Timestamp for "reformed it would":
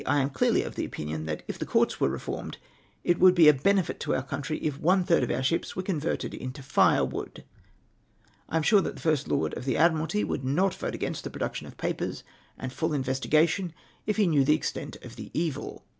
2.09-3.35